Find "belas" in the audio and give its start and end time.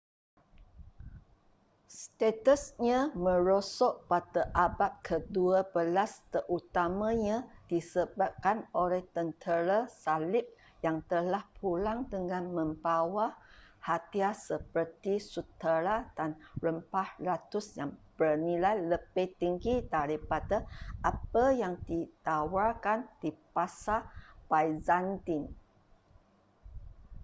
5.75-6.11